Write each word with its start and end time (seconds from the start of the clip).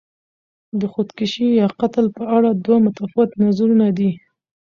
د 0.79 0.81
خودکشي 0.93 1.47
یا 1.61 1.67
قتل 1.79 2.05
په 2.17 2.23
اړه 2.37 2.49
دوه 2.63 2.77
متفاوت 2.85 3.29
نظرونه 3.43 3.87
دي. 3.97 4.11